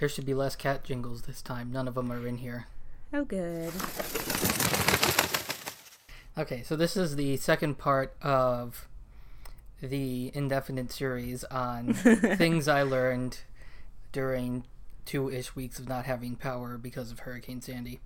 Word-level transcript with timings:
There 0.00 0.08
should 0.08 0.24
be 0.24 0.32
less 0.32 0.56
cat 0.56 0.82
jingles 0.82 1.22
this 1.22 1.42
time. 1.42 1.70
None 1.70 1.86
of 1.86 1.94
them 1.94 2.10
are 2.10 2.26
in 2.26 2.38
here. 2.38 2.66
Oh, 3.12 3.22
good. 3.22 3.70
Okay, 6.38 6.62
so 6.62 6.74
this 6.74 6.96
is 6.96 7.16
the 7.16 7.36
second 7.36 7.76
part 7.76 8.16
of 8.22 8.88
the 9.82 10.30
indefinite 10.32 10.90
series 10.90 11.44
on 11.44 11.92
things 11.92 12.66
I 12.66 12.82
learned 12.82 13.40
during 14.10 14.64
two 15.04 15.30
ish 15.30 15.54
weeks 15.54 15.78
of 15.78 15.86
not 15.86 16.06
having 16.06 16.34
power 16.34 16.78
because 16.78 17.12
of 17.12 17.20
Hurricane 17.20 17.60
Sandy. 17.60 18.00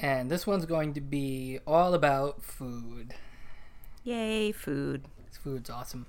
And 0.00 0.30
this 0.30 0.46
one's 0.46 0.64
going 0.64 0.94
to 0.94 1.02
be 1.02 1.58
all 1.66 1.92
about 1.92 2.42
food. 2.42 3.12
Yay, 4.04 4.52
food. 4.52 5.04
This 5.26 5.36
food's 5.36 5.68
awesome. 5.68 6.06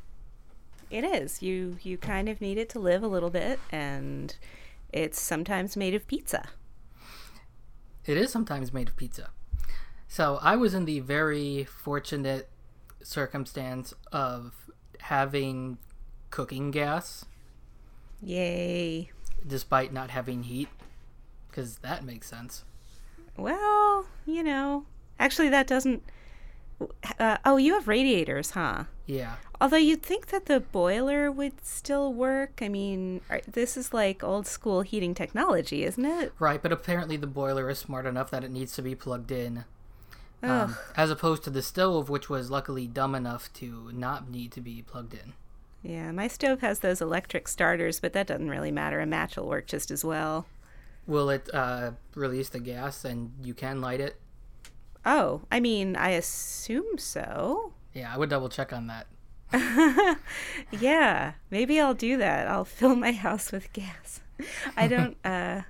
It 0.90 1.04
is. 1.04 1.42
You 1.42 1.78
you 1.82 1.98
kind 1.98 2.28
of 2.30 2.42
need 2.42 2.58
it 2.58 2.70
to 2.70 2.80
live 2.80 3.04
a 3.04 3.08
little 3.08 3.30
bit, 3.30 3.60
and 3.72 4.36
it's 4.92 5.20
sometimes 5.22 5.78
made 5.78 5.94
of 5.94 6.08
pizza. 6.08 6.50
It 8.06 8.18
is 8.18 8.32
sometimes 8.32 8.74
made 8.74 8.88
of 8.88 8.96
pizza. 8.98 9.30
So 10.08 10.40
I 10.42 10.56
was 10.56 10.74
in 10.74 10.86
the 10.86 11.00
very 11.00 11.64
fortunate 11.66 12.50
circumstance 13.04 13.94
of 14.12 14.54
having 15.00 15.78
cooking 16.32 16.72
gas 16.72 17.26
Yay. 18.22 19.12
despite 19.46 19.94
not 19.94 20.10
having 20.10 20.44
heat 20.44 20.68
because 21.50 21.78
that 21.78 22.04
makes 22.04 22.28
sense. 22.28 22.64
Well, 23.38 24.06
you 24.26 24.44
know, 24.44 24.86
actually, 25.20 25.50
that 25.50 25.68
doesn't. 25.68 26.04
Uh, 27.20 27.38
oh, 27.46 27.58
you 27.58 27.74
have 27.74 27.88
radiators, 27.88 28.52
huh? 28.52 28.86
Yeah. 29.06 29.36
Although 29.60 29.78
you'd 29.78 30.04
think 30.04 30.28
that 30.28 30.46
the 30.46 30.60
boiler 30.60 31.32
would 31.32 31.66
still 31.66 32.14
work. 32.14 32.60
I 32.62 32.70
mean, 32.70 33.22
this 33.46 33.76
is 33.76 33.94
like 33.94 34.24
old 34.24 34.48
school 34.48 34.82
heating 34.82 35.14
technology, 35.14 35.84
isn't 35.84 36.06
it? 36.06 36.34
Right, 36.40 36.62
but 36.62 36.72
apparently 36.72 37.18
the 37.18 37.28
boiler 37.28 37.70
is 37.70 37.80
smart 37.80 38.06
enough 38.06 38.32
that 38.32 38.44
it 38.44 38.52
needs 38.52 38.74
to 38.76 38.82
be 38.82 38.96
plugged 38.96 39.32
in. 39.32 39.66
Um, 40.42 40.78
as 40.96 41.12
opposed 41.12 41.44
to 41.44 41.50
the 41.50 41.62
stove, 41.62 42.10
which 42.10 42.30
was 42.30 42.50
luckily 42.50 42.88
dumb 42.88 43.14
enough 43.14 43.52
to 43.56 43.92
not 43.94 44.30
need 44.30 44.54
to 44.54 44.62
be 44.62 44.82
plugged 44.82 45.14
in. 45.14 45.34
Yeah, 45.84 46.12
my 46.12 46.30
stove 46.30 46.62
has 46.62 46.80
those 46.80 47.02
electric 47.02 47.50
starters, 47.50 48.00
but 48.00 48.14
that 48.14 48.28
doesn't 48.28 48.50
really 48.50 48.72
matter. 48.72 49.02
A 49.02 49.06
match 49.06 49.36
will 49.36 49.48
work 49.48 49.68
just 49.68 49.92
as 49.92 50.06
well. 50.06 50.46
Will 51.08 51.30
it 51.30 51.54
uh, 51.54 51.92
release 52.16 52.50
the 52.50 52.60
gas 52.60 53.04
and 53.04 53.34
you 53.44 53.54
can 53.54 53.82
light 53.82 54.00
it? 54.00 54.18
Oh, 55.06 55.42
I 55.52 55.60
mean, 55.60 55.96
I 55.96 56.10
assume 56.10 56.98
so. 56.98 57.74
Yeah, 57.94 58.14
I 58.14 58.18
would 58.18 58.30
double 58.30 58.50
check 58.50 58.74
on 58.74 58.88
that. 58.88 59.08
Yeah, 60.72 61.34
maybe 61.50 61.80
I'll 61.80 61.94
do 61.94 62.18
that. 62.18 62.48
I'll 62.48 62.66
fill 62.66 62.96
my 62.96 63.12
house 63.12 63.52
with 63.52 63.72
gas. 63.74 64.22
I 64.78 64.88
don't 64.88 65.18
uh 65.26 65.62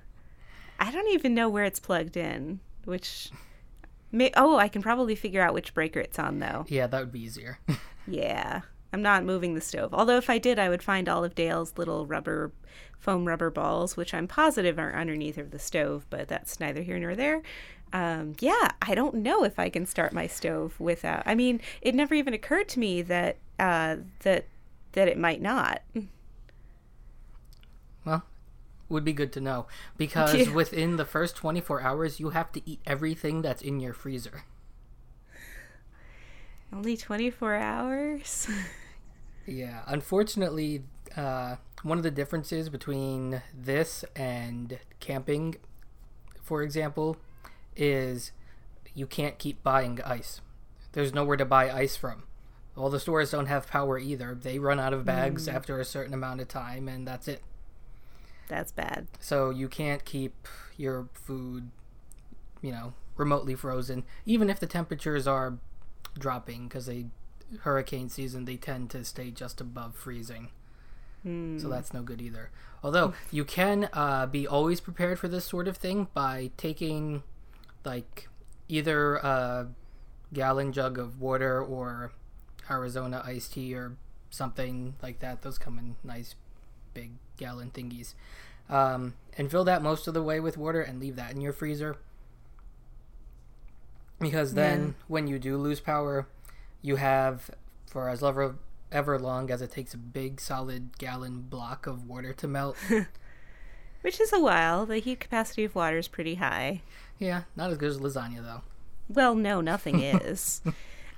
I 0.78 0.90
don't 0.90 1.08
even 1.08 1.34
know 1.34 1.48
where 1.48 1.64
it's 1.64 1.80
plugged 1.80 2.16
in, 2.16 2.60
which 2.84 3.30
may 4.12 4.30
Oh, 4.36 4.56
I 4.56 4.68
can 4.68 4.82
probably 4.82 5.14
figure 5.14 5.42
out 5.42 5.54
which 5.54 5.74
breaker 5.74 6.00
it's 6.00 6.18
on 6.18 6.38
though. 6.38 6.66
Yeah, 6.68 6.86
that 6.86 7.00
would 7.00 7.12
be 7.12 7.20
easier. 7.22 7.58
Yeah. 8.06 8.62
I'm 8.92 9.02
not 9.02 9.24
moving 9.24 9.54
the 9.54 9.60
stove. 9.60 9.94
Although 9.94 10.16
if 10.16 10.28
I 10.28 10.38
did, 10.38 10.58
I 10.58 10.68
would 10.68 10.82
find 10.82 11.08
all 11.08 11.22
of 11.22 11.36
Dale's 11.36 11.74
little 11.76 12.06
rubber 12.06 12.50
foam 12.98 13.28
rubber 13.28 13.50
balls, 13.50 13.96
which 13.96 14.12
I'm 14.12 14.26
positive 14.26 14.80
are 14.80 14.96
underneath 14.96 15.38
of 15.38 15.52
the 15.52 15.60
stove, 15.60 16.06
but 16.10 16.26
that's 16.26 16.58
neither 16.58 16.82
here 16.82 16.98
nor 16.98 17.14
there. 17.14 17.40
Um, 17.92 18.34
yeah, 18.40 18.70
I 18.82 18.94
don't 18.94 19.16
know 19.16 19.44
if 19.44 19.58
I 19.58 19.68
can 19.68 19.84
start 19.86 20.12
my 20.12 20.26
stove 20.26 20.78
without. 20.78 21.22
I 21.26 21.34
mean, 21.34 21.60
it 21.80 21.94
never 21.94 22.14
even 22.14 22.34
occurred 22.34 22.68
to 22.70 22.78
me 22.80 23.02
that 23.02 23.36
uh, 23.58 23.96
that 24.20 24.46
that 24.92 25.08
it 25.08 25.18
might 25.18 25.40
not. 25.42 25.82
well, 28.04 28.24
would 28.88 29.04
be 29.04 29.12
good 29.12 29.32
to 29.32 29.40
know 29.40 29.66
because 29.96 30.46
Yeah. 30.46 30.52
within 30.52 30.96
the 30.96 31.04
first 31.04 31.36
24 31.36 31.80
hours, 31.82 32.20
you 32.20 32.30
have 32.30 32.52
to 32.52 32.62
eat 32.68 32.80
everything 32.86 33.42
that's 33.42 33.62
in 33.62 33.80
your 33.80 33.92
freezer. 33.94 34.44
Only 36.72 36.96
24 36.96 37.54
hours. 37.56 38.48
Yeah, 39.46 39.82
unfortunately, 39.86 40.84
uh, 41.16 41.56
one 41.82 41.98
of 41.98 42.04
the 42.04 42.10
differences 42.10 42.68
between 42.68 43.42
this 43.54 44.04
and 44.14 44.78
camping, 45.00 45.56
for 46.42 46.62
example, 46.62 47.16
is 47.80 48.32
you 48.94 49.06
can't 49.06 49.38
keep 49.38 49.62
buying 49.62 50.00
ice. 50.04 50.40
There's 50.92 51.14
nowhere 51.14 51.36
to 51.36 51.44
buy 51.44 51.70
ice 51.70 51.96
from. 51.96 52.24
All 52.76 52.90
the 52.90 53.00
stores 53.00 53.30
don't 53.32 53.46
have 53.46 53.68
power 53.68 53.98
either. 53.98 54.34
They 54.34 54.58
run 54.58 54.78
out 54.78 54.92
of 54.92 55.04
bags 55.04 55.48
after 55.48 55.80
a 55.80 55.84
certain 55.84 56.14
amount 56.14 56.40
of 56.40 56.48
time, 56.48 56.88
and 56.88 57.06
that's 57.06 57.28
it. 57.28 57.42
That's 58.48 58.72
bad. 58.72 59.06
So 59.18 59.50
you 59.50 59.68
can't 59.68 60.04
keep 60.04 60.48
your 60.76 61.08
food, 61.12 61.70
you 62.62 62.72
know, 62.72 62.94
remotely 63.16 63.54
frozen, 63.54 64.04
even 64.24 64.50
if 64.50 64.58
the 64.58 64.66
temperatures 64.66 65.26
are 65.26 65.58
dropping 66.18 66.68
because 66.68 66.86
they 66.86 67.06
hurricane 67.60 68.08
season 68.08 68.44
they 68.44 68.56
tend 68.56 68.90
to 68.90 69.04
stay 69.04 69.30
just 69.30 69.60
above 69.60 69.94
freezing. 69.94 70.50
So 71.60 71.68
that's 71.68 71.92
no 71.92 72.02
good 72.02 72.22
either. 72.22 72.50
Although 72.82 73.12
you 73.30 73.44
can 73.44 73.90
uh, 73.92 74.24
be 74.26 74.46
always 74.46 74.80
prepared 74.80 75.18
for 75.18 75.28
this 75.28 75.44
sort 75.44 75.68
of 75.68 75.76
thing 75.76 76.08
by 76.14 76.50
taking 76.56 77.22
like 77.84 78.28
either 78.68 79.16
a 79.16 79.68
gallon 80.32 80.72
jug 80.72 80.98
of 80.98 81.20
water 81.20 81.62
or 81.62 82.12
Arizona 82.70 83.22
iced 83.24 83.54
tea 83.54 83.74
or 83.74 83.96
something 84.30 84.94
like 85.02 85.18
that. 85.20 85.42
Those 85.42 85.58
come 85.58 85.78
in 85.78 85.96
nice 86.04 86.34
big 86.94 87.12
gallon 87.36 87.70
thingies. 87.70 88.14
Um, 88.68 89.14
and 89.36 89.50
fill 89.50 89.64
that 89.64 89.82
most 89.82 90.06
of 90.06 90.14
the 90.14 90.22
way 90.22 90.38
with 90.38 90.56
water 90.56 90.80
and 90.80 91.00
leave 91.00 91.16
that 91.16 91.32
in 91.32 91.40
your 91.40 91.52
freezer. 91.52 91.96
Because 94.18 94.54
then, 94.54 94.80
Yeah. 94.86 94.92
when 95.08 95.26
you 95.26 95.38
do 95.38 95.56
lose 95.56 95.80
power, 95.80 96.26
you 96.82 96.96
have 96.96 97.50
for 97.86 98.08
as 98.08 98.22
ever, 98.22 98.56
ever 98.92 99.18
long 99.18 99.50
as 99.50 99.62
it 99.62 99.72
takes 99.72 99.94
a 99.94 99.98
big 99.98 100.40
solid 100.40 100.96
gallon 100.98 101.42
block 101.42 101.86
of 101.86 102.06
water 102.06 102.32
to 102.34 102.46
melt. 102.46 102.76
Which 104.02 104.20
is 104.20 104.32
a 104.32 104.40
while. 104.40 104.86
The 104.86 104.98
heat 104.98 105.20
capacity 105.20 105.64
of 105.64 105.74
water 105.74 105.98
is 105.98 106.08
pretty 106.08 106.36
high. 106.36 106.82
Yeah, 107.20 107.42
not 107.54 107.70
as 107.70 107.78
good 107.78 107.90
as 107.90 107.98
lasagna 107.98 108.42
though. 108.42 108.62
Well, 109.08 109.36
no, 109.36 109.60
nothing 109.60 110.00
is. 110.02 110.60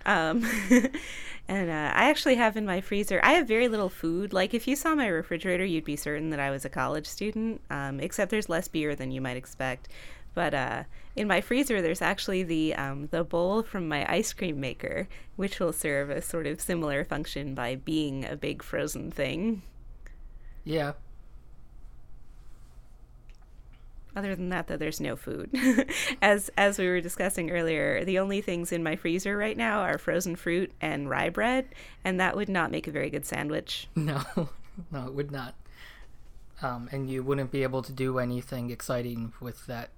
um, 0.05 0.45
and 1.49 1.71
uh, 1.71 1.93
I 1.95 2.11
actually 2.11 2.35
have 2.35 2.57
in 2.57 2.67
my 2.67 2.81
freezer, 2.83 3.21
I 3.23 3.33
have 3.33 3.49
very 3.49 3.69
little 3.69 3.89
food. 3.89 4.33
Like, 4.35 4.53
if 4.53 4.69
you 4.69 4.77
saw 4.77 4.95
my 4.95 5.07
refrigerator, 5.07 5.65
you'd 5.65 5.85
be 5.85 5.97
certain 5.97 6.31
that 6.31 6.41
I 6.41 6.51
was 6.51 6.65
a 6.65 6.69
college 6.69 7.07
student, 7.07 7.63
um, 7.71 8.01
except 8.01 8.31
there's 8.31 8.49
less 8.51 8.69
beer 8.69 8.95
than 8.95 9.11
you 9.11 9.21
might 9.21 9.37
expect. 9.37 9.89
But 10.35 10.55
uh, 10.55 10.85
in 11.15 11.29
my 11.29 11.41
freezer, 11.41 11.83
there's 11.83 12.03
actually 12.03 12.43
the 12.43 12.75
um, 12.75 13.09
the 13.11 13.23
bowl 13.23 13.63
from 13.63 13.87
my 13.87 14.11
ice 14.11 14.33
cream 14.33 14.61
maker, 14.61 15.09
which 15.37 15.61
will 15.61 15.73
serve 15.73 16.09
a 16.11 16.23
sort 16.23 16.47
of 16.47 16.61
similar 16.61 17.05
function 17.05 17.55
by 17.55 17.77
being 17.77 18.25
a 18.25 18.37
big 18.37 18.63
frozen 18.63 19.11
thing. 19.11 19.63
Yeah, 20.65 20.93
Other 24.15 24.35
than 24.35 24.51
that, 24.51 24.67
though, 24.67 24.77
there's 24.77 25.01
no 25.01 25.17
food. 25.17 25.51
as 26.23 26.51
as 26.57 26.79
we 26.79 26.87
were 26.87 27.01
discussing 27.01 27.51
earlier, 27.51 28.05
the 28.05 28.19
only 28.19 28.41
things 28.41 28.71
in 28.71 28.83
my 28.83 28.97
freezer 28.97 29.37
right 29.37 29.57
now 29.57 29.81
are 29.81 29.97
frozen 29.97 30.37
fruit 30.37 30.71
and 30.81 31.09
rye 31.09 31.31
bread, 31.31 31.67
and 32.05 32.21
that 32.21 32.37
would 32.37 32.49
not 32.49 32.71
make 32.71 32.87
a 32.87 32.91
very 32.91 33.09
good 33.09 33.25
sandwich. 33.25 33.89
no, 33.97 34.23
no, 34.91 35.07
it 35.07 35.15
would 35.15 35.31
not. 35.31 35.55
Um, 36.61 36.89
and 36.93 37.11
you 37.11 37.23
wouldn't 37.23 37.51
be 37.51 37.63
able 37.63 37.83
to 37.83 37.93
do 37.93 38.19
anything 38.19 38.71
exciting 38.71 39.33
with 39.41 39.67
that 39.67 39.91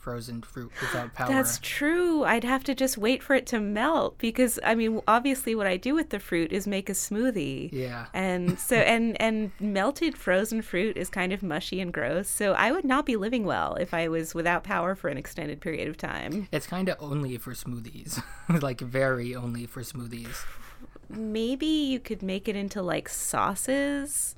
frozen 0.00 0.42
fruit 0.42 0.72
without 0.80 1.14
power. 1.14 1.28
That's 1.28 1.58
true. 1.62 2.24
I'd 2.24 2.44
have 2.44 2.64
to 2.64 2.74
just 2.74 2.98
wait 2.98 3.22
for 3.22 3.34
it 3.34 3.46
to 3.48 3.60
melt 3.60 4.18
because 4.18 4.58
I 4.64 4.74
mean, 4.74 5.00
obviously, 5.06 5.54
what 5.54 5.66
I 5.66 5.76
do 5.76 5.94
with 5.94 6.10
the 6.10 6.18
fruit 6.18 6.52
is 6.52 6.66
make 6.66 6.88
a 6.88 6.92
smoothie. 6.92 7.70
yeah. 7.72 8.06
And 8.14 8.58
so 8.58 8.76
and 8.94 9.20
and 9.20 9.52
melted 9.60 10.16
frozen 10.16 10.62
fruit 10.62 10.96
is 10.96 11.08
kind 11.10 11.32
of 11.32 11.42
mushy 11.42 11.80
and 11.80 11.92
gross. 11.92 12.28
So 12.28 12.52
I 12.52 12.72
would 12.72 12.84
not 12.84 13.06
be 13.06 13.16
living 13.16 13.44
well 13.44 13.74
if 13.74 13.92
I 13.94 14.08
was 14.08 14.34
without 14.34 14.64
power 14.64 14.94
for 14.94 15.08
an 15.08 15.18
extended 15.18 15.60
period 15.60 15.88
of 15.88 15.96
time. 15.96 16.48
It's 16.52 16.66
kind 16.66 16.88
of 16.88 16.96
only 17.00 17.36
for 17.38 17.52
smoothies, 17.52 18.22
like 18.62 18.80
very 18.80 19.34
only 19.34 19.66
for 19.66 19.82
smoothies. 19.82 20.44
maybe 21.08 21.66
you 21.66 22.00
could 22.00 22.22
make 22.22 22.48
it 22.48 22.56
into 22.56 22.82
like 22.82 23.08
sauces, 23.08 24.34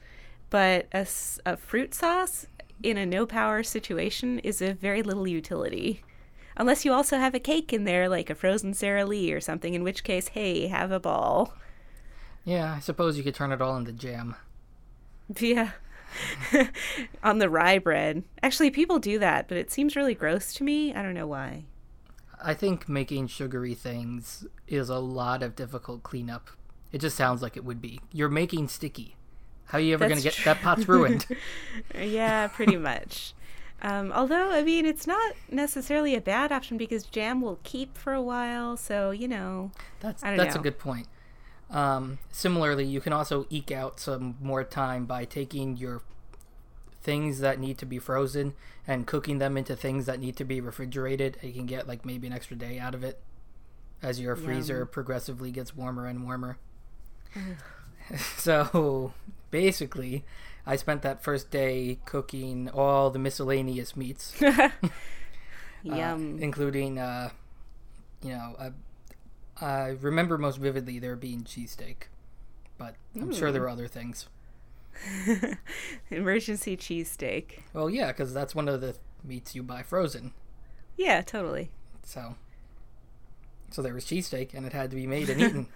but 0.50 0.86
a 0.92 1.56
fruit 1.56 1.94
sauce 1.94 2.46
in 2.82 2.96
a 2.96 3.06
no 3.06 3.26
power 3.26 3.62
situation 3.62 4.38
is 4.40 4.60
of 4.60 4.78
very 4.78 5.02
little 5.02 5.26
utility. 5.26 6.02
Unless 6.56 6.84
you 6.84 6.92
also 6.92 7.18
have 7.18 7.34
a 7.34 7.40
cake 7.40 7.72
in 7.72 7.84
there, 7.84 8.08
like 8.08 8.28
a 8.28 8.34
frozen 8.34 8.74
Sara 8.74 9.06
Lee 9.06 9.32
or 9.32 9.40
something, 9.40 9.74
in 9.74 9.82
which 9.82 10.04
case, 10.04 10.28
hey, 10.28 10.66
have 10.66 10.90
a 10.90 11.00
ball. 11.00 11.54
Yeah, 12.44 12.74
I 12.74 12.80
suppose 12.80 13.16
you 13.16 13.22
could 13.22 13.34
turn 13.34 13.52
it 13.52 13.62
all 13.62 13.76
into 13.76 13.92
jam. 13.92 14.36
Yeah. 15.38 15.70
On 17.22 17.38
the 17.38 17.48
rye 17.48 17.78
bread. 17.78 18.24
Actually, 18.42 18.70
people 18.70 18.98
do 18.98 19.18
that, 19.18 19.48
but 19.48 19.56
it 19.56 19.70
seems 19.70 19.96
really 19.96 20.14
gross 20.14 20.52
to 20.54 20.64
me. 20.64 20.94
I 20.94 21.02
don't 21.02 21.14
know 21.14 21.26
why. 21.26 21.64
I 22.42 22.54
think 22.54 22.88
making 22.88 23.28
sugary 23.28 23.74
things 23.74 24.46
is 24.66 24.88
a 24.88 24.98
lot 24.98 25.42
of 25.42 25.54
difficult 25.54 26.02
cleanup. 26.02 26.50
It 26.90 27.00
just 27.00 27.16
sounds 27.16 27.40
like 27.40 27.56
it 27.56 27.64
would 27.64 27.80
be. 27.80 28.00
You're 28.12 28.28
making 28.28 28.68
sticky. 28.68 29.16
How 29.66 29.78
are 29.78 29.80
you 29.80 29.94
ever 29.94 30.06
going 30.06 30.20
to 30.20 30.22
get 30.22 30.38
that 30.44 30.60
pot's 30.60 30.86
ruined? 30.88 31.26
yeah, 31.98 32.48
pretty 32.48 32.76
much. 32.76 33.34
Um, 33.80 34.12
although, 34.12 34.50
I 34.52 34.62
mean, 34.62 34.86
it's 34.86 35.06
not 35.06 35.34
necessarily 35.50 36.14
a 36.14 36.20
bad 36.20 36.52
option 36.52 36.76
because 36.76 37.04
jam 37.04 37.40
will 37.40 37.58
keep 37.64 37.98
for 37.98 38.12
a 38.12 38.22
while. 38.22 38.76
So, 38.76 39.10
you 39.10 39.26
know, 39.26 39.72
That's 40.00 40.22
that's 40.22 40.54
know. 40.54 40.60
a 40.60 40.62
good 40.62 40.78
point. 40.78 41.08
Um, 41.68 42.18
similarly, 42.30 42.84
you 42.84 43.00
can 43.00 43.12
also 43.12 43.46
eke 43.50 43.72
out 43.72 43.98
some 43.98 44.36
more 44.40 44.62
time 44.62 45.06
by 45.06 45.24
taking 45.24 45.76
your 45.76 46.02
things 47.02 47.40
that 47.40 47.58
need 47.58 47.78
to 47.78 47.86
be 47.86 47.98
frozen 47.98 48.54
and 48.86 49.06
cooking 49.06 49.38
them 49.38 49.56
into 49.56 49.74
things 49.74 50.06
that 50.06 50.20
need 50.20 50.36
to 50.36 50.44
be 50.44 50.60
refrigerated. 50.60 51.38
You 51.42 51.52
can 51.52 51.66
get 51.66 51.88
like 51.88 52.04
maybe 52.04 52.26
an 52.26 52.32
extra 52.32 52.56
day 52.56 52.78
out 52.78 52.94
of 52.94 53.02
it 53.02 53.20
as 54.02 54.20
your 54.20 54.36
freezer 54.36 54.78
Yum. 54.80 54.88
progressively 54.88 55.50
gets 55.50 55.74
warmer 55.74 56.06
and 56.06 56.24
warmer. 56.24 56.58
so 58.36 59.12
basically, 59.50 60.24
I 60.66 60.76
spent 60.76 61.02
that 61.02 61.22
first 61.22 61.50
day 61.50 61.98
cooking 62.04 62.68
all 62.70 63.10
the 63.10 63.18
miscellaneous 63.18 63.96
meats 63.96 64.40
uh, 64.42 64.70
yum. 65.82 66.38
including 66.40 66.98
uh, 66.98 67.30
you 68.22 68.30
know, 68.30 68.56
I, 68.58 69.64
I 69.64 69.88
remember 70.00 70.38
most 70.38 70.58
vividly 70.58 70.98
there 70.98 71.16
being 71.16 71.42
cheesesteak, 71.42 72.04
but 72.78 72.94
I'm 73.14 73.32
sure 73.32 73.52
there 73.52 73.62
were 73.62 73.68
other 73.68 73.88
things. 73.88 74.28
Emergency 76.10 76.76
cheesesteak. 76.76 77.60
Well, 77.72 77.90
yeah, 77.90 78.08
because 78.08 78.32
that's 78.32 78.54
one 78.54 78.68
of 78.68 78.80
the 78.80 78.96
meats 79.24 79.54
you 79.54 79.62
buy 79.62 79.82
frozen. 79.82 80.32
Yeah, 80.96 81.22
totally. 81.22 81.70
So, 82.04 82.36
so 83.70 83.82
there 83.82 83.94
was 83.94 84.04
cheesesteak, 84.04 84.54
and 84.54 84.66
it 84.66 84.72
had 84.72 84.90
to 84.90 84.96
be 84.96 85.06
made 85.06 85.30
and 85.30 85.40
eaten. 85.40 85.66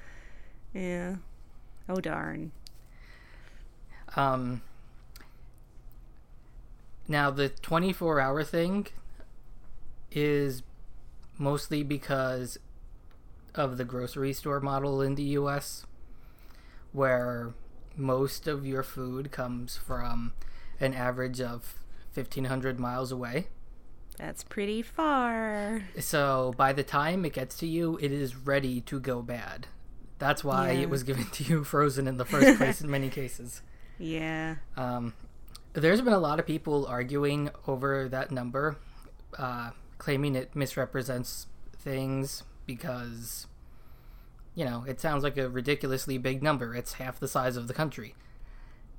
Yeah. 0.73 1.17
Oh, 1.89 2.01
darn. 2.01 2.53
Um, 4.17 4.63
now 7.07 7.31
the 7.31 7.49
24 7.49 8.21
hour 8.21 8.43
thing 8.43 8.87
is 10.11 10.63
mostly 11.39 11.83
because 11.83 12.59
of 13.55 13.77
the 13.77 13.85
grocery 13.85 14.33
store 14.33 14.61
model 14.61 15.01
in 15.03 15.15
the 15.15 15.23
US 15.23 15.85
where 16.93 17.53
most 17.97 18.47
of 18.47 18.67
your 18.67 18.83
food 18.83 19.31
comes 19.31 19.77
from 19.77 20.33
an 20.81 20.95
average 20.95 21.41
of 21.41 21.75
1500 22.15 22.79
miles 22.79 23.13
away. 23.13 23.49
That's 24.19 24.45
pretty 24.45 24.81
far. 24.81 25.83
So 25.99 26.55
by 26.57 26.73
the 26.73 26.83
time 26.83 27.25
it 27.25 27.35
gets 27.35 27.57
to 27.59 27.67
you, 27.67 27.99
it 28.01 28.13
is 28.13 28.35
ready 28.35 28.81
to 28.83 28.99
go 28.99 29.21
bad. 29.21 29.67
That's 30.19 30.43
why 30.43 30.71
Yeah. 30.73 30.81
it 30.83 30.91
was 30.91 31.03
given 31.03 31.27
to 31.27 31.45
you 31.45 31.65
frozen 31.73 32.07
in 32.09 32.17
the 32.17 32.25
first 32.25 32.57
place 32.59 32.81
in 32.81 32.91
many 32.91 33.09
cases. 33.11 33.63
Yeah. 33.99 34.57
Um, 34.77 35.15
there's 35.73 36.03
been 36.03 36.13
a 36.13 36.19
lot 36.19 36.39
of 36.39 36.47
people 36.47 36.85
arguing 36.87 37.49
over 37.67 38.11
that 38.11 38.31
number, 38.31 38.77
uh, 39.39 39.71
claiming 39.97 40.35
it 40.37 40.55
misrepresents 40.55 41.47
things 41.79 42.43
because, 42.67 43.47
you 44.55 44.67
know, 44.67 44.85
it 44.87 45.01
sounds 45.01 45.23
like 45.23 45.39
a 45.39 45.49
ridiculously 45.49 46.19
big 46.19 46.43
number. 46.43 46.75
It's 46.75 46.95
half 46.95 47.19
the 47.19 47.27
size 47.27 47.57
of 47.57 47.69
the 47.69 47.73
country. 47.75 48.15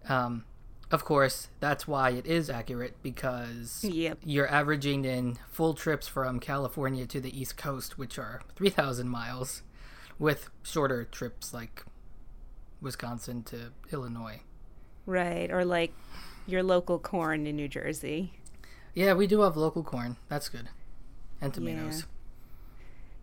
Um, 0.09 0.45
of 0.89 1.05
course, 1.05 1.49
that's 1.59 1.87
why 1.87 2.09
it 2.11 2.25
is 2.25 2.49
accurate 2.49 2.95
because 3.03 3.83
Yep. 3.83 4.19
you're 4.23 4.49
averaging 4.49 5.05
in 5.05 5.37
full 5.51 5.75
trips 5.75 6.07
from 6.07 6.39
California 6.39 7.05
to 7.05 7.21
the 7.21 7.39
East 7.39 7.55
Coast, 7.55 7.99
which 7.99 8.17
are 8.17 8.41
3,000 8.55 9.09
miles, 9.09 9.61
with 10.19 10.49
shorter 10.63 11.03
trips 11.03 11.53
like 11.53 11.85
Wisconsin 12.81 13.43
to 13.43 13.71
Illinois. 13.91 14.41
Right. 15.05 15.51
Or 15.51 15.65
like 15.65 15.93
your 16.45 16.63
local 16.63 16.99
corn 16.99 17.47
in 17.47 17.55
New 17.55 17.67
Jersey. 17.67 18.33
Yeah, 18.93 19.13
we 19.13 19.27
do 19.27 19.41
have 19.41 19.55
local 19.55 19.83
corn. 19.83 20.17
That's 20.27 20.49
good. 20.49 20.69
And 21.39 21.53
tomatoes. 21.53 22.05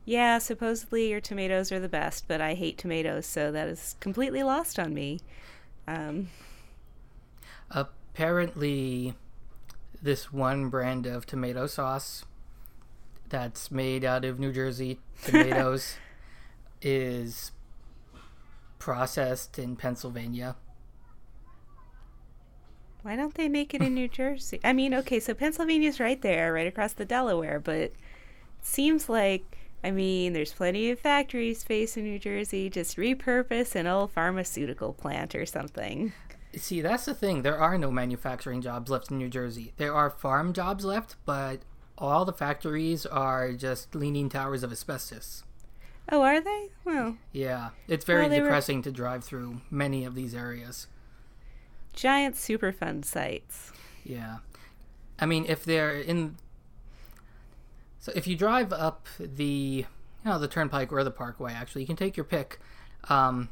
Yeah, 0.04 0.38
supposedly 0.38 1.10
your 1.10 1.20
tomatoes 1.20 1.72
are 1.72 1.80
the 1.80 1.88
best, 1.88 2.28
but 2.28 2.40
I 2.40 2.54
hate 2.54 2.76
tomatoes, 2.76 3.24
so 3.26 3.50
that 3.50 3.68
is 3.68 3.96
completely 4.00 4.42
lost 4.42 4.78
on 4.78 4.92
me. 4.92 5.20
Um, 5.88 6.28
Apparently, 7.70 9.14
this 10.00 10.32
one 10.32 10.68
brand 10.68 11.06
of 11.06 11.26
tomato 11.26 11.66
sauce 11.66 12.24
that's 13.28 13.70
made 13.70 14.04
out 14.04 14.24
of 14.24 14.38
New 14.38 14.52
Jersey 14.52 15.00
tomatoes 15.24 15.96
is 16.84 17.50
processed 18.78 19.58
in 19.58 19.74
Pennsylvania. 19.74 20.56
why 23.04 23.16
don't 23.16 23.34
they 23.34 23.50
make 23.50 23.74
it 23.74 23.82
in 23.82 23.94
New 23.94 24.08
Jersey? 24.08 24.58
I 24.64 24.72
mean, 24.72 24.94
okay, 24.94 25.20
so 25.20 25.34
Pennsylvania's 25.34 26.00
right 26.00 26.20
there, 26.22 26.54
right 26.54 26.66
across 26.66 26.94
the 26.94 27.04
Delaware, 27.04 27.60
but 27.60 27.76
it 27.76 27.96
seems 28.62 29.10
like, 29.10 29.58
I 29.84 29.90
mean, 29.90 30.32
there's 30.32 30.54
plenty 30.54 30.90
of 30.90 30.98
factory 30.98 31.52
space 31.52 31.98
in 31.98 32.04
New 32.04 32.18
Jersey. 32.18 32.70
Just 32.70 32.96
repurpose 32.96 33.74
an 33.74 33.86
old 33.86 34.10
pharmaceutical 34.12 34.94
plant 34.94 35.34
or 35.34 35.44
something. 35.44 36.14
See, 36.56 36.80
that's 36.80 37.04
the 37.04 37.14
thing. 37.14 37.42
There 37.42 37.58
are 37.58 37.76
no 37.76 37.90
manufacturing 37.90 38.62
jobs 38.62 38.90
left 38.90 39.10
in 39.10 39.18
New 39.18 39.28
Jersey. 39.28 39.74
There 39.76 39.94
are 39.94 40.08
farm 40.08 40.54
jobs 40.54 40.86
left, 40.86 41.16
but 41.26 41.60
all 41.98 42.24
the 42.24 42.32
factories 42.32 43.04
are 43.04 43.52
just 43.52 43.94
leaning 43.94 44.30
towers 44.30 44.62
of 44.62 44.72
asbestos. 44.72 45.44
Oh, 46.10 46.22
are 46.22 46.40
they? 46.40 46.68
Well, 46.84 47.16
Yeah, 47.32 47.70
it's 47.88 48.04
very 48.04 48.22
Well, 48.22 48.30
they 48.30 48.40
were- 48.40 48.46
depressing 48.46 48.82
to 48.82 48.92
drive 48.92 49.24
through 49.24 49.60
many 49.70 50.04
of 50.04 50.14
these 50.14 50.34
areas. 50.34 50.86
giant 51.94 52.34
Superfund 52.34 53.04
sites. 53.04 53.70
Yeah. 54.04 54.38
I 55.18 55.26
mean, 55.26 55.46
if 55.48 55.64
they're 55.64 55.92
in. 56.00 56.36
So 58.00 58.12
if 58.16 58.26
you 58.26 58.34
drive 58.36 58.72
up 58.72 59.06
the, 59.18 59.44
you 59.44 59.86
know, 60.24 60.38
the 60.38 60.48
turnpike 60.48 60.92
or 60.92 61.04
the 61.04 61.10
parkway, 61.12 61.52
actually, 61.52 61.82
you 61.82 61.86
can 61.86 61.96
take 61.96 62.16
your 62.16 62.24
pick. 62.24 62.58
Um, 63.08 63.48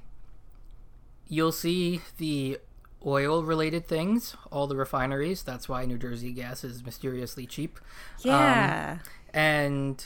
you'll 1.28 1.52
see 1.52 2.00
the 2.18 2.58
oil 3.06 3.44
related 3.44 3.86
things, 3.86 4.36
all 4.50 4.66
the 4.66 4.76
refineries. 4.76 5.42
That's 5.42 5.68
why 5.68 5.84
New 5.86 5.96
Jersey 5.98 6.32
gas 6.32 6.64
is 6.64 6.84
mysteriously 6.84 7.46
cheap. 7.46 7.78
Yeah. 8.22 8.98
And 9.32 10.04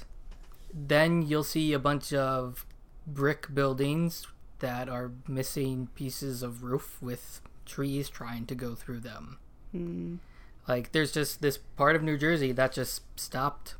then 0.76 1.22
you'll 1.22 1.42
see 1.42 1.72
a 1.72 1.78
bunch 1.78 2.12
of 2.12 2.66
brick 3.06 3.54
buildings 3.54 4.26
that 4.58 4.88
are 4.88 5.12
missing 5.26 5.88
pieces 5.94 6.42
of 6.42 6.62
roof 6.62 6.98
with 7.00 7.40
trees 7.64 8.08
trying 8.08 8.46
to 8.46 8.54
go 8.54 8.74
through 8.74 9.00
them. 9.00 9.38
Hmm. 9.72 10.16
Like, 10.68 10.92
there's 10.92 11.12
just 11.12 11.42
this 11.42 11.58
part 11.58 11.96
of 11.96 12.02
New 12.02 12.18
Jersey 12.18 12.52
that 12.52 12.72
just 12.72 13.02
stopped 13.18 13.76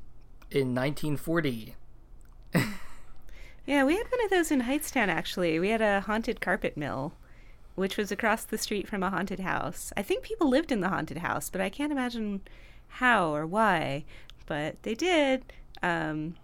in 0.51 0.75
1940. 0.75 1.75
Yeah, 3.67 3.83
we 3.83 3.97
had 3.97 4.07
one 4.09 4.25
of 4.25 4.31
those 4.31 4.53
in 4.53 4.63
Hightstown 4.63 5.09
actually. 5.09 5.59
We 5.59 5.71
had 5.71 5.83
a 5.83 6.01
haunted 6.03 6.41
carpet 6.41 6.77
mill, 6.77 7.15
which 7.75 7.97
was 7.97 8.13
across 8.13 8.45
the 8.45 8.59
street 8.59 8.87
from 8.87 9.03
a 9.03 9.11
haunted 9.11 9.41
house. 9.41 9.93
I 9.97 10.03
think 10.03 10.23
people 10.23 10.49
lived 10.49 10.71
in 10.71 10.81
the 10.81 10.89
haunted 10.89 11.19
house, 11.19 11.51
but 11.51 11.61
I 11.61 11.69
can't 11.69 11.91
imagine 11.91 12.43
how 12.87 13.35
or 13.35 13.45
why. 13.45 14.05
But 14.47 14.81
they 14.85 14.95
did. 14.95 15.53
Um, 15.83 16.37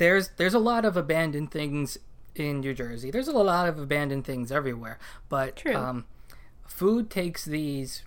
There's 0.00 0.30
there's 0.38 0.54
a 0.54 0.58
lot 0.58 0.86
of 0.86 0.96
abandoned 0.96 1.50
things 1.50 1.98
in 2.34 2.60
New 2.60 2.72
Jersey. 2.72 3.10
There's 3.10 3.28
a 3.28 3.32
lot 3.32 3.68
of 3.68 3.78
abandoned 3.78 4.24
things 4.24 4.50
everywhere. 4.50 4.98
But 5.28 5.56
True. 5.56 5.76
Um, 5.76 6.06
food 6.66 7.10
takes 7.10 7.44
these 7.44 8.02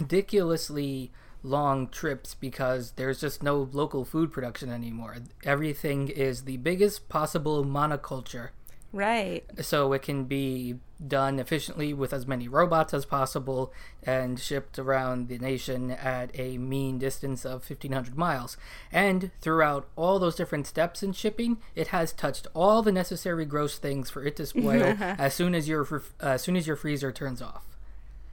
ridiculously 0.00 1.12
long 1.44 1.86
trips 1.86 2.34
because 2.34 2.92
there's 2.96 3.20
just 3.20 3.40
no 3.40 3.68
local 3.70 4.04
food 4.04 4.32
production 4.32 4.68
anymore. 4.68 5.18
Everything 5.44 6.08
is 6.08 6.42
the 6.42 6.56
biggest 6.56 7.08
possible 7.08 7.64
monoculture. 7.64 8.48
right. 8.92 9.44
so 9.60 9.92
it 9.92 10.02
can 10.02 10.24
be 10.24 10.74
done 11.06 11.38
efficiently 11.38 11.92
with 11.92 12.12
as 12.12 12.26
many 12.26 12.46
robots 12.48 12.94
as 12.94 13.04
possible 13.04 13.72
and 14.02 14.38
shipped 14.38 14.78
around 14.78 15.28
the 15.28 15.38
nation 15.38 15.90
at 15.90 16.30
a 16.38 16.58
mean 16.58 16.98
distance 16.98 17.44
of 17.44 17.68
1500 17.68 18.16
miles 18.16 18.56
and 18.92 19.30
throughout 19.40 19.88
all 19.96 20.18
those 20.18 20.36
different 20.36 20.66
steps 20.66 21.02
in 21.02 21.12
shipping 21.12 21.56
it 21.74 21.88
has 21.88 22.12
touched 22.12 22.46
all 22.54 22.82
the 22.82 22.92
necessary 22.92 23.44
gross 23.44 23.78
things 23.78 24.10
for 24.10 24.24
it 24.24 24.36
to 24.36 24.46
spoil 24.46 24.96
as 25.00 25.34
soon 25.34 25.54
as 25.54 25.68
your 25.68 26.02
as 26.20 26.40
soon 26.42 26.56
as 26.56 26.66
your 26.66 26.76
freezer 26.76 27.10
turns 27.10 27.42
off 27.42 27.64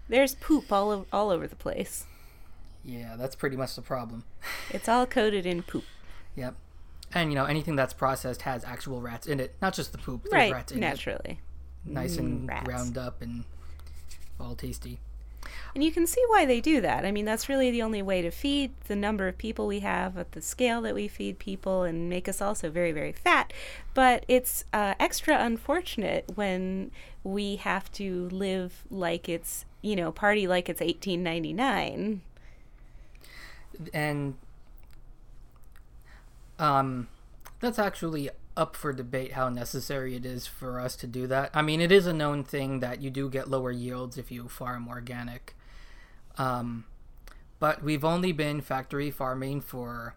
There's 0.08 0.36
poop 0.36 0.72
all 0.72 0.92
o- 0.92 1.06
all 1.12 1.30
over 1.32 1.48
the 1.48 1.56
place. 1.56 2.06
yeah 2.86 3.16
that's 3.18 3.36
pretty 3.36 3.56
much 3.58 3.76
the 3.76 3.82
problem 3.82 4.24
It's 4.72 4.88
all 4.88 5.06
coated 5.06 5.46
in 5.46 5.64
poop. 5.64 5.86
yep 6.36 6.56
and 7.14 7.32
you 7.32 7.36
know 7.36 7.46
anything 7.46 7.76
that's 7.76 7.94
processed 7.94 8.44
has 8.44 8.64
actual 8.64 9.02
rats 9.02 9.26
in 9.26 9.40
it 9.40 9.56
not 9.62 9.74
just 9.74 9.92
the 9.92 9.98
poop 9.98 10.22
there's 10.24 10.34
right. 10.34 10.54
rats 10.54 10.72
in 10.72 10.78
it 10.78 10.82
Naturally. 10.82 11.40
Nice 11.86 12.18
and 12.18 12.48
rats. 12.48 12.66
ground 12.66 12.98
up 12.98 13.22
and 13.22 13.44
all 14.40 14.56
tasty. 14.56 15.00
And 15.74 15.84
you 15.84 15.92
can 15.92 16.08
see 16.08 16.24
why 16.28 16.46
they 16.46 16.60
do 16.62 16.82
that. 16.82 17.06
I 17.06 17.12
mean, 17.12 17.26
that's 17.26 17.48
really 17.48 17.72
the 17.72 17.82
only 17.82 18.02
way 18.02 18.22
to 18.22 18.32
feed 18.32 18.72
the 18.88 18.96
number 18.96 19.28
of 19.28 19.38
people 19.38 19.68
we 19.68 19.80
have 19.80 20.18
at 20.18 20.32
the 20.32 20.42
scale 20.42 20.82
that 20.82 20.96
we 20.96 21.08
feed 21.08 21.40
people 21.40 21.84
and 21.84 22.10
make 22.10 22.28
us 22.28 22.42
also 22.42 22.70
very, 22.70 22.92
very 22.92 23.12
fat. 23.14 23.54
But 23.94 24.26
it's 24.28 24.66
uh, 24.74 24.96
extra 25.00 25.38
unfortunate 25.38 26.26
when 26.36 26.92
we 27.24 27.58
have 27.58 27.92
to 27.94 28.30
live 28.30 28.84
like 28.90 29.30
it's, 29.30 29.66
you 29.82 29.96
know, 29.96 30.12
party 30.12 30.48
like 30.48 30.70
it's 30.70 30.82
1899. 30.82 32.22
And 33.94 34.36
um, 36.58 37.08
that's 37.60 37.80
actually 37.80 38.30
up 38.58 38.76
for 38.76 38.92
debate 38.92 39.34
how 39.34 39.50
necessary 39.50 40.16
it 40.16 40.26
is 40.26 40.48
for 40.48 40.80
us 40.80 40.96
to 40.98 41.08
do 41.08 41.28
that. 41.28 41.50
I 41.54 41.62
mean, 41.62 41.82
it 41.82 41.92
is 41.92 42.08
a 42.08 42.14
known 42.14 42.44
thing 42.44 42.80
that 42.80 43.02
you 43.02 43.10
do 43.10 43.30
get 43.30 43.50
lower 43.50 43.72
yields 43.72 44.18
if 44.18 44.32
you 44.32 44.48
farm 44.48 44.88
organic. 44.88 45.56
Um, 46.38 46.86
but 47.60 47.84
we've 47.84 48.06
only 48.06 48.32
been 48.32 48.62
factory 48.62 49.12
farming 49.12 49.62
for 49.62 50.16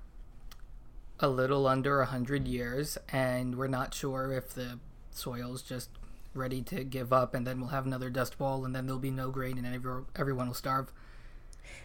a 1.21 1.29
little 1.29 1.67
under 1.67 2.01
a 2.01 2.07
hundred 2.07 2.49
years, 2.49 2.99
and 3.11 3.57
we're 3.57 3.69
not 3.69 3.95
sure 3.95 4.33
if 4.33 4.55
the 4.55 4.79
soil's 5.11 5.63
just 5.63 5.91
ready 6.35 6.63
to 6.63 6.83
give 6.85 7.13
up, 7.13 7.35
and 7.35 7.47
then 7.47 7.61
we'll 7.61 7.71
have 7.71 7.87
another 7.87 8.11
dust 8.11 8.39
bowl, 8.39 8.65
and 8.65 8.75
then 8.75 8.87
there'll 8.87 8.99
be 8.99 9.11
no 9.11 9.31
grain, 9.31 9.59
and 9.59 9.67
every, 9.67 10.03
everyone 10.17 10.49
will 10.49 10.55
starve. 10.55 10.93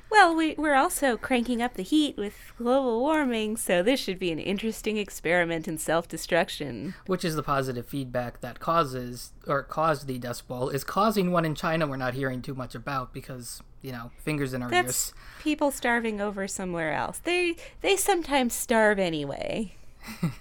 Well, 0.09 0.35
we, 0.35 0.55
we're 0.57 0.75
also 0.75 1.17
cranking 1.17 1.61
up 1.61 1.73
the 1.73 1.83
heat 1.83 2.15
with 2.17 2.53
global 2.57 3.01
warming, 3.01 3.57
so 3.57 3.83
this 3.83 3.99
should 3.99 4.17
be 4.17 4.31
an 4.31 4.39
interesting 4.39 4.97
experiment 4.97 5.67
in 5.67 5.77
self 5.77 6.07
destruction. 6.07 6.93
Which 7.07 7.25
is 7.25 7.35
the 7.35 7.43
positive 7.43 7.85
feedback 7.85 8.39
that 8.41 8.59
causes, 8.59 9.33
or 9.45 9.63
caused 9.63 10.07
the 10.07 10.17
Dust 10.17 10.47
Bowl, 10.47 10.69
is 10.69 10.83
causing 10.85 11.31
one 11.31 11.43
in 11.43 11.55
China 11.55 11.87
we're 11.87 11.97
not 11.97 12.13
hearing 12.13 12.41
too 12.41 12.55
much 12.55 12.73
about 12.73 13.13
because, 13.13 13.61
you 13.81 13.91
know, 13.91 14.11
fingers 14.23 14.53
in 14.53 14.63
our 14.63 14.69
That's 14.69 15.09
ears. 15.09 15.13
people 15.41 15.71
starving 15.71 16.21
over 16.21 16.47
somewhere 16.47 16.93
else. 16.93 17.19
They 17.19 17.57
they 17.81 17.97
sometimes 17.97 18.53
starve 18.53 18.99
anyway. 18.99 19.75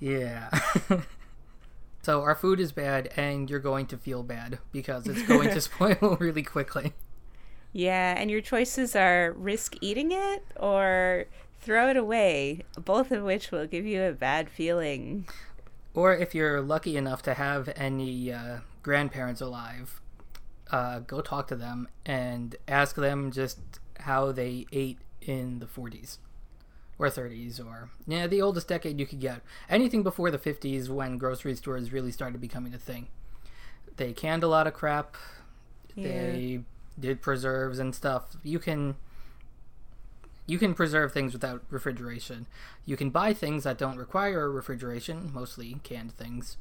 Yeah. 0.00 0.50
so 2.04 2.20
our 2.20 2.34
food 2.34 2.60
is 2.60 2.70
bad, 2.70 3.10
and 3.16 3.48
you're 3.48 3.60
going 3.60 3.86
to 3.86 3.96
feel 3.96 4.22
bad 4.22 4.58
because 4.72 5.06
it's 5.06 5.22
going 5.22 5.48
to 5.50 5.60
spoil 5.62 6.16
really 6.20 6.42
quickly. 6.42 6.92
Yeah, 7.72 8.14
and 8.16 8.30
your 8.30 8.40
choices 8.40 8.94
are 8.94 9.32
risk 9.32 9.76
eating 9.80 10.12
it 10.12 10.44
or 10.56 11.24
throw 11.60 11.88
it 11.88 11.96
away, 11.96 12.60
both 12.78 13.10
of 13.10 13.22
which 13.22 13.50
will 13.50 13.66
give 13.66 13.86
you 13.86 14.02
a 14.02 14.12
bad 14.12 14.50
feeling. 14.50 15.26
Or 15.94 16.14
if 16.14 16.34
you're 16.34 16.60
lucky 16.60 16.96
enough 16.96 17.22
to 17.22 17.34
have 17.34 17.72
any 17.74 18.32
uh, 18.32 18.58
grandparents 18.82 19.40
alive, 19.40 20.00
uh, 20.70 21.00
go 21.00 21.20
talk 21.22 21.48
to 21.48 21.56
them 21.56 21.88
and 22.04 22.54
ask 22.68 22.96
them 22.96 23.30
just 23.30 23.60
how 24.00 24.30
they 24.30 24.66
ate 24.72 24.98
in 25.22 25.58
the 25.58 25.66
40s 25.66 26.18
or 26.98 27.08
30s 27.08 27.64
or 27.64 27.88
yeah 28.06 28.26
the 28.26 28.40
oldest 28.40 28.68
decade 28.68 28.98
you 28.98 29.06
could 29.06 29.20
get. 29.20 29.42
Anything 29.68 30.02
before 30.02 30.30
the 30.30 30.38
50s 30.38 30.88
when 30.88 31.18
grocery 31.18 31.54
stores 31.54 31.92
really 31.92 32.12
started 32.12 32.40
becoming 32.40 32.74
a 32.74 32.78
thing. 32.78 33.08
They 33.96 34.12
canned 34.12 34.42
a 34.42 34.48
lot 34.48 34.66
of 34.66 34.74
crap. 34.74 35.16
Yeah. 35.94 36.08
they 36.08 36.60
did 36.98 37.22
preserves 37.22 37.78
and 37.78 37.94
stuff. 37.94 38.36
You 38.42 38.58
can 38.58 38.96
you 40.46 40.58
can 40.58 40.74
preserve 40.74 41.12
things 41.12 41.32
without 41.32 41.62
refrigeration. 41.70 42.46
You 42.84 42.96
can 42.96 43.10
buy 43.10 43.32
things 43.32 43.64
that 43.64 43.78
don't 43.78 43.96
require 43.96 44.50
refrigeration 44.50 45.30
mostly 45.32 45.78
canned 45.82 46.12
things. 46.12 46.58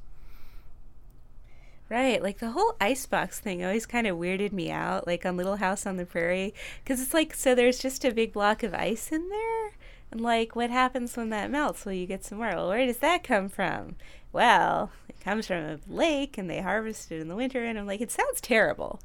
Right, 1.90 2.24
like 2.24 2.40
the 2.40 2.52
whole 2.52 2.76
icebox 2.80 3.40
thing 3.40 3.64
always 3.64 3.86
kind 3.86 4.08
of 4.08 4.18
weirded 4.18 4.52
me 4.54 4.72
out, 4.72 5.06
like 5.06 5.26
on 5.26 5.38
Little 5.38 5.58
House 5.58 5.86
on 5.86 5.98
the 5.98 6.06
Prairie, 6.06 6.54
because 6.84 7.02
it's 7.02 7.14
like 7.14 7.34
so 7.36 7.54
there's 7.54 7.78
just 7.78 8.06
a 8.06 8.12
big 8.12 8.34
block 8.34 8.64
of 8.64 8.74
ice 8.74 9.12
in 9.12 9.30
there, 9.30 9.72
like 10.20 10.56
what 10.56 10.70
happens 10.70 11.16
when 11.16 11.30
that 11.30 11.52
melts? 11.52 11.86
Well, 11.86 11.96
you 11.96 12.06
get 12.06 12.24
some 12.24 12.40
more. 12.40 12.50
Well, 12.50 12.70
where 12.70 12.86
does 12.86 12.98
that 12.98 13.24
come 13.24 13.50
from? 13.50 13.96
Well, 14.32 14.92
it 15.08 15.20
comes 15.20 15.48
from 15.48 15.64
a 15.64 15.80
lake, 15.88 16.38
and 16.38 16.50
they 16.50 16.62
harvest 16.62 17.12
it 17.12 17.22
in 17.22 17.28
the 17.28 17.36
winter, 17.36 17.64
and 17.64 17.78
I'm 17.78 17.88
like, 17.88 18.02
it 18.02 18.12
sounds 18.12 18.42
terrible. 18.42 19.00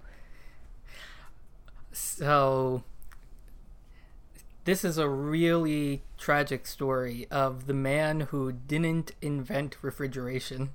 So 1.93 2.83
this 4.69 4.85
is 4.85 4.99
a 4.99 5.09
really 5.09 6.03
tragic 6.19 6.67
story 6.67 7.27
of 7.31 7.67
the 7.67 7.73
man 7.73 8.21
who 8.21 8.53
didn't 8.53 9.13
invent 9.23 9.79
refrigeration. 9.81 10.71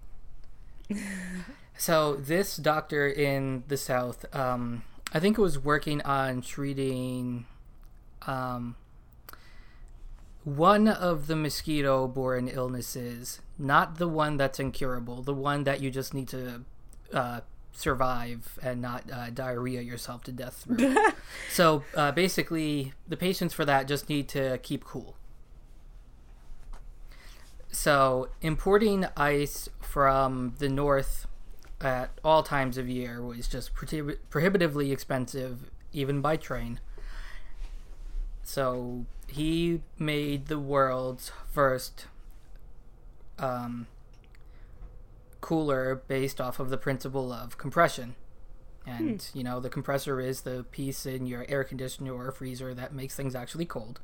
so 1.78 2.16
this 2.16 2.58
doctor 2.58 3.08
in 3.08 3.64
the 3.68 3.78
south, 3.78 4.26
um, 4.36 4.84
I 5.14 5.20
think, 5.20 5.38
it 5.38 5.42
was 5.42 5.60
working 5.60 6.02
on 6.02 6.42
treating 6.42 7.46
um, 8.26 8.76
one 10.44 10.88
of 10.88 11.28
the 11.28 11.36
mosquito-borne 11.36 12.48
illnesses, 12.48 13.42
not 13.58 13.98
the 13.98 14.08
one 14.08 14.38
that's 14.38 14.60
incurable, 14.60 15.22
the 15.22 15.34
one 15.34 15.64
that 15.64 15.82
you 15.82 15.90
just 15.90 16.14
need 16.14 16.28
to 16.28 16.64
uh, 17.14 17.42
survive 17.72 18.60
and 18.62 18.82
not 18.82 19.10
uh, 19.12 19.30
diarrhea 19.30 19.82
yourself 19.82 20.24
to 20.24 20.32
death 20.32 20.64
through. 20.64 20.96
so 21.52 21.84
uh, 21.96 22.12
basically, 22.12 22.94
the 23.08 23.18
patients 23.18 23.54
for 23.54 23.66
that 23.66 23.88
just 23.88 24.10
need 24.10 24.28
to 24.30 24.58
keep 24.60 24.84
cool. 24.84 25.16
So 27.72 28.30
importing 28.42 29.06
ice 29.18 29.70
from 29.82 30.56
the 30.60 30.70
north 30.70 31.26
at 31.82 32.12
all 32.24 32.44
times 32.44 32.78
of 32.78 32.88
year 32.88 33.22
was 33.22 33.48
just 33.48 33.74
prohib- 33.74 34.18
prohibitively 34.30 34.92
expensive, 34.92 35.72
even 35.92 36.22
by 36.22 36.38
train. 36.38 36.80
So 38.44 39.06
he 39.34 39.82
made 39.98 40.48
the 40.48 40.60
world's 40.60 41.32
first 41.52 42.08
um, 43.40 43.88
cooler 45.42 46.02
based 46.08 46.40
off 46.40 46.60
of 46.60 46.70
the 46.70 46.78
principle 46.78 47.32
of 47.32 47.58
compression. 47.58 48.16
And, 48.86 49.26
you 49.34 49.44
know, 49.44 49.60
the 49.60 49.70
compressor 49.70 50.20
is 50.20 50.42
the 50.42 50.66
piece 50.72 51.06
in 51.06 51.26
your 51.26 51.46
air 51.48 51.64
conditioner 51.64 52.14
or 52.14 52.32
freezer 52.32 52.74
that 52.74 52.94
makes 52.94 53.16
things 53.16 53.34
actually 53.34 53.66
cold. 53.66 54.02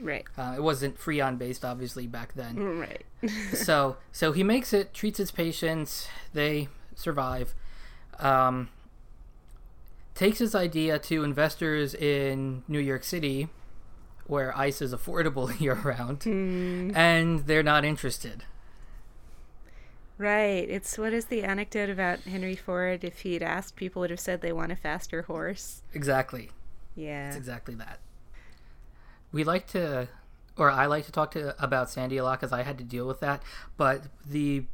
Right. 0.00 0.24
Uh, 0.36 0.54
it 0.56 0.62
wasn't 0.62 0.98
Freon 0.98 1.38
based, 1.38 1.64
obviously, 1.64 2.06
back 2.06 2.34
then. 2.34 2.78
Right. 2.78 3.04
so, 3.54 3.96
so 4.12 4.32
he 4.32 4.42
makes 4.42 4.72
it, 4.72 4.92
treats 4.92 5.18
his 5.18 5.30
patients, 5.30 6.08
they 6.34 6.68
survive. 6.94 7.54
Um, 8.18 8.68
takes 10.14 10.38
his 10.38 10.54
idea 10.54 10.98
to 10.98 11.24
investors 11.24 11.94
in 11.94 12.64
New 12.68 12.80
York 12.80 13.04
City, 13.04 13.48
where 14.28 14.56
ice 14.56 14.80
is 14.80 14.94
affordable 14.94 15.58
year 15.60 15.74
round, 15.74 16.20
mm. 16.20 16.94
and 16.94 17.46
they're 17.46 17.64
not 17.64 17.84
interested. 17.84 18.44
Right. 20.18 20.68
It's 20.68 20.98
what 20.98 21.12
is 21.12 21.26
the 21.26 21.44
anecdote 21.44 21.88
about 21.88 22.20
Henry 22.20 22.56
Ford? 22.56 23.04
If 23.04 23.20
he'd 23.20 23.42
asked, 23.42 23.76
people 23.76 24.00
would 24.00 24.10
have 24.10 24.18
said 24.18 24.40
they 24.40 24.52
want 24.52 24.72
a 24.72 24.76
faster 24.76 25.22
horse. 25.22 25.82
Exactly. 25.94 26.50
Yeah. 26.96 27.28
It's 27.28 27.36
exactly 27.36 27.76
that. 27.76 28.00
We 29.30 29.44
like 29.44 29.68
to, 29.68 30.08
or 30.56 30.70
I 30.72 30.86
like 30.86 31.06
to 31.06 31.12
talk 31.12 31.30
to 31.32 31.54
about 31.62 31.88
Sandy 31.88 32.16
a 32.16 32.24
lot 32.24 32.40
because 32.40 32.52
I 32.52 32.64
had 32.64 32.78
to 32.78 32.84
deal 32.84 33.06
with 33.06 33.20
that. 33.20 33.44
But 33.76 34.04
the 34.26 34.64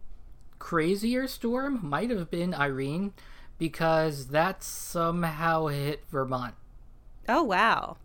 crazier 0.59 1.27
storm 1.27 1.79
might 1.83 2.09
have 2.09 2.31
been 2.31 2.55
Irene 2.55 3.13
because 3.59 4.29
that 4.29 4.63
somehow 4.63 5.67
hit 5.67 6.07
Vermont. 6.11 6.55
Oh 7.29 7.43
wow. 7.43 7.99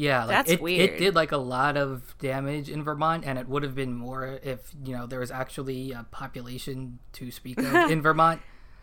Yeah, 0.00 0.20
like 0.24 0.28
That's 0.36 0.52
it, 0.52 0.62
weird. 0.62 0.90
it 0.90 0.98
did 0.98 1.14
like 1.16 1.32
a 1.32 1.36
lot 1.38 1.76
of 1.76 2.16
damage 2.20 2.68
in 2.70 2.84
Vermont, 2.84 3.24
and 3.26 3.36
it 3.36 3.48
would 3.48 3.64
have 3.64 3.74
been 3.74 3.92
more 3.94 4.38
if 4.44 4.72
you 4.84 4.96
know 4.96 5.06
there 5.08 5.18
was 5.18 5.32
actually 5.32 5.90
a 5.90 6.06
population 6.12 7.00
to 7.14 7.32
speak 7.32 7.58
of 7.58 7.74
in 7.90 8.00
Vermont. 8.08 8.40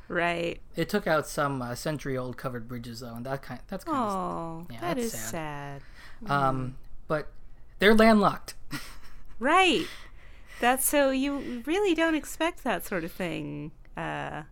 Right. 0.10 0.60
It 0.76 0.90
took 0.90 1.08
out 1.08 1.26
some 1.26 1.62
uh, 1.62 1.74
century-old 1.74 2.36
covered 2.38 2.68
bridges 2.68 3.00
though, 3.00 3.16
and 3.16 3.26
that 3.26 3.42
kind 3.42 3.62
of, 3.62 3.68
that's 3.68 3.86
kind 3.86 3.98
of 3.98 4.68
Yeah, 4.70 4.82
that 4.82 4.96
that's 4.98 5.14
is 5.14 5.20
sad. 5.20 5.82
sad. 6.22 6.30
um, 6.32 6.78
but 7.08 7.32
they're 7.80 7.96
landlocked. 7.96 8.56
Right. 9.40 9.86
That's 10.62 10.86
so 10.88 11.12
you 11.12 11.62
really 11.66 11.94
don't 11.96 12.16
expect 12.16 12.64
that 12.64 12.86
sort 12.86 13.04
of 13.04 13.12
thing 13.12 13.72
uh, 13.98 14.44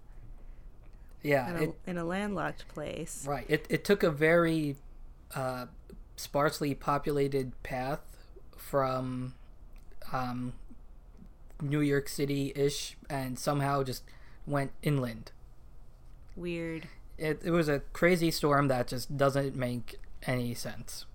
yeah, 1.22 1.50
in, 1.52 1.56
a, 1.56 1.62
it, 1.64 1.76
in 1.88 1.98
a 1.98 2.04
landlocked 2.04 2.68
place. 2.68 3.26
right. 3.28 3.46
It 3.48 3.66
it 3.70 3.86
took 3.86 4.04
a 4.04 4.12
very 4.12 4.76
uh, 5.36 5.68
sparsely 6.16 6.74
populated 6.76 7.52
path 7.64 8.02
from 8.58 9.34
um, 10.12 10.54
New 11.62 11.82
York 11.82 12.10
City 12.10 12.52
ish, 12.56 12.98
and 13.10 13.38
somehow 13.38 13.84
just 13.84 14.04
went 14.46 14.72
inland. 14.82 15.32
Weird. 16.36 16.88
it, 17.18 17.42
it 17.44 17.52
was 17.52 17.70
a 17.70 17.80
crazy 17.94 18.32
storm 18.32 18.68
that 18.68 18.88
just 18.88 19.16
doesn't 19.16 19.56
make 19.56 20.00
any 20.26 20.54
sense. 20.56 21.06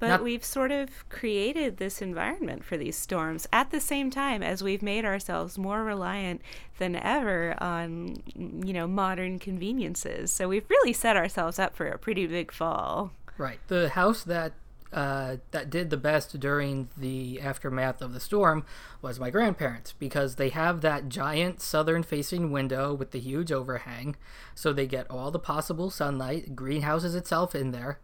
but 0.00 0.08
Not- 0.08 0.24
we've 0.24 0.44
sort 0.44 0.72
of 0.72 1.08
created 1.08 1.76
this 1.76 2.02
environment 2.02 2.64
for 2.64 2.76
these 2.76 2.96
storms 2.96 3.46
at 3.52 3.70
the 3.70 3.80
same 3.80 4.10
time 4.10 4.42
as 4.42 4.62
we've 4.62 4.82
made 4.82 5.04
ourselves 5.04 5.56
more 5.56 5.84
reliant 5.84 6.40
than 6.78 6.96
ever 6.96 7.54
on 7.62 8.16
you 8.34 8.72
know 8.72 8.86
modern 8.88 9.38
conveniences. 9.38 10.32
So 10.32 10.48
we've 10.48 10.68
really 10.68 10.92
set 10.92 11.16
ourselves 11.16 11.58
up 11.58 11.76
for 11.76 11.86
a 11.86 11.98
pretty 11.98 12.26
big 12.26 12.50
fall. 12.50 13.12
Right. 13.38 13.58
The 13.68 13.90
house 13.90 14.22
that 14.24 14.52
uh, 14.92 15.36
that 15.52 15.70
did 15.70 15.90
the 15.90 15.96
best 15.96 16.38
during 16.40 16.88
the 16.96 17.40
aftermath 17.40 18.02
of 18.02 18.12
the 18.12 18.20
storm 18.20 18.64
was 19.00 19.20
my 19.20 19.30
grandparents 19.30 19.94
because 19.98 20.34
they 20.34 20.48
have 20.48 20.80
that 20.80 21.08
giant 21.08 21.60
southern 21.60 22.02
facing 22.02 22.50
window 22.50 22.92
with 22.92 23.12
the 23.12 23.20
huge 23.20 23.52
overhang, 23.52 24.16
so 24.54 24.72
they 24.72 24.86
get 24.86 25.08
all 25.08 25.30
the 25.30 25.38
possible 25.38 25.90
sunlight. 25.90 26.56
Greenhouses 26.56 27.14
itself 27.14 27.54
in 27.54 27.70
there, 27.70 28.00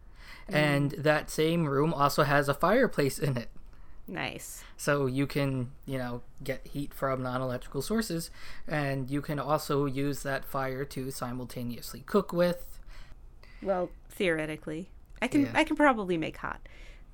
and 0.48 0.92
that 0.92 1.28
same 1.28 1.66
room 1.66 1.92
also 1.92 2.22
has 2.22 2.48
a 2.48 2.54
fireplace 2.54 3.18
in 3.18 3.36
it. 3.36 3.50
Nice. 4.08 4.62
So 4.76 5.06
you 5.06 5.26
can, 5.26 5.72
you 5.84 5.98
know, 5.98 6.22
get 6.44 6.64
heat 6.68 6.94
from 6.94 7.22
non-electrical 7.24 7.82
sources, 7.82 8.30
and 8.68 9.10
you 9.10 9.20
can 9.20 9.40
also 9.40 9.86
use 9.86 10.22
that 10.22 10.44
fire 10.44 10.84
to 10.84 11.10
simultaneously 11.10 12.04
cook 12.06 12.32
with. 12.32 12.78
Well, 13.60 13.90
theoretically, 14.08 14.90
I 15.22 15.28
can 15.28 15.42
Yeah. 15.42 15.52
I 15.54 15.64
can 15.64 15.76
probably 15.76 16.16
make 16.18 16.36
hot, 16.38 16.60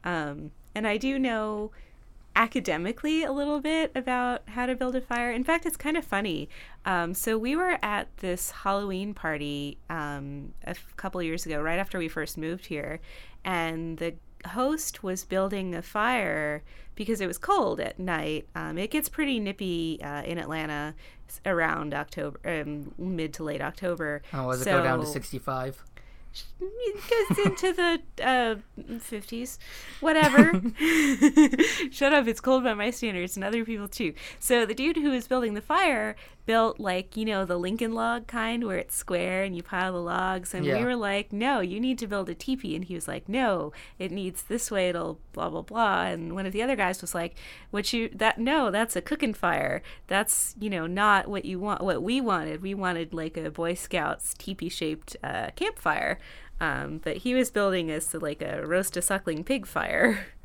um, 0.04 0.50
and 0.74 0.86
I 0.86 0.96
do 0.96 1.18
know 1.18 1.70
academically 2.34 3.22
a 3.24 3.30
little 3.32 3.60
bit 3.60 3.92
about 3.94 4.42
how 4.48 4.64
to 4.66 4.74
build 4.74 4.96
a 4.96 5.00
fire. 5.00 5.30
In 5.30 5.44
fact, 5.44 5.66
it's 5.66 5.76
kind 5.76 5.96
of 5.98 6.04
funny. 6.04 6.48
Um, 6.86 7.12
so 7.12 7.36
we 7.36 7.54
were 7.54 7.78
at 7.82 8.08
this 8.18 8.50
Halloween 8.50 9.12
party 9.12 9.76
um, 9.90 10.54
a 10.64 10.70
f- 10.70 10.94
couple 10.96 11.22
years 11.22 11.44
ago, 11.44 11.60
right 11.60 11.78
after 11.78 11.98
we 11.98 12.08
first 12.08 12.38
moved 12.38 12.66
here, 12.66 13.00
and 13.44 13.98
the 13.98 14.14
host 14.48 15.02
was 15.02 15.24
building 15.24 15.74
a 15.74 15.82
fire 15.82 16.62
because 16.94 17.20
it 17.20 17.26
was 17.26 17.38
cold 17.38 17.80
at 17.80 17.98
night. 17.98 18.48
Um, 18.54 18.78
it 18.78 18.90
gets 18.90 19.08
pretty 19.08 19.38
nippy 19.38 20.00
uh, 20.02 20.22
in 20.22 20.38
Atlanta 20.38 20.94
around 21.46 21.94
October, 21.94 22.40
um, 22.46 22.92
mid 22.98 23.34
to 23.34 23.44
late 23.44 23.60
October. 23.60 24.22
Oh, 24.32 24.50
does 24.52 24.62
it 24.62 24.64
go 24.64 24.82
down 24.82 25.00
to 25.00 25.06
sixty-five? 25.06 25.82
It 26.60 27.28
goes 27.28 27.46
into 27.46 27.72
the 27.72 28.00
uh, 28.24 28.56
50s 28.80 29.58
whatever. 30.00 30.52
Shut 31.90 32.12
up 32.12 32.26
it's 32.26 32.40
cold 32.40 32.64
by 32.64 32.74
my 32.74 32.90
standards 32.90 33.36
and 33.36 33.44
other 33.44 33.64
people 33.64 33.88
too. 33.88 34.14
So 34.38 34.66
the 34.66 34.74
dude 34.74 34.96
who 34.96 35.12
is 35.12 35.28
building 35.28 35.54
the 35.54 35.60
fire 35.60 36.16
built 36.44 36.80
like 36.80 37.16
you 37.16 37.24
know 37.24 37.44
the 37.44 37.56
lincoln 37.56 37.92
log 37.92 38.26
kind 38.26 38.64
where 38.64 38.78
it's 38.78 38.96
square 38.96 39.44
and 39.44 39.54
you 39.54 39.62
pile 39.62 39.92
the 39.92 40.00
logs. 40.00 40.54
And 40.54 40.64
Yeah. 40.64 40.78
we 40.78 40.84
were 40.84 40.96
like 40.96 41.32
no 41.32 41.60
you 41.60 41.78
need 41.78 41.98
to 41.98 42.06
build 42.06 42.28
a 42.28 42.34
teepee. 42.34 42.74
And 42.74 42.84
he 42.84 42.94
was 42.94 43.06
like 43.06 43.28
no 43.28 43.72
it 43.98 44.10
needs 44.10 44.42
this 44.42 44.70
way 44.70 44.88
it'll 44.88 45.20
blah 45.32 45.50
blah 45.50 45.62
blah. 45.62 46.02
And 46.06 46.34
one 46.34 46.46
of 46.46 46.52
the 46.52 46.62
other 46.62 46.76
guys 46.76 47.00
was 47.00 47.14
like 47.14 47.36
what 47.70 47.92
you 47.92 48.08
that 48.14 48.38
no 48.38 48.70
that's 48.70 48.96
a 48.96 49.02
cooking 49.02 49.34
fire. 49.34 49.82
That's 50.08 50.54
you 50.58 50.68
know 50.70 50.86
not 50.86 51.28
what 51.28 51.44
you 51.44 51.58
want 51.60 51.82
what 51.82 52.02
we 52.02 52.20
wanted. 52.20 52.62
We 52.62 52.74
wanted 52.74 53.14
like 53.14 53.36
a 53.36 53.50
boy 53.50 53.74
scouts 53.74 54.34
teepee 54.34 54.68
shaped 54.68 55.16
uh, 55.22 55.50
campfire. 55.56 56.18
Um, 56.60 56.98
but 57.02 57.18
he 57.18 57.34
was 57.34 57.50
building 57.50 57.90
us 57.90 58.14
like 58.14 58.40
a 58.40 58.64
roast 58.66 58.96
a 58.96 59.02
suckling 59.02 59.42
pig 59.42 59.66
fire. 59.66 60.26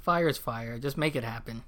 Fire's 0.00 0.38
fire. 0.38 0.78
Just 0.78 0.96
make 0.96 1.14
it 1.14 1.22
happen. 1.24 1.62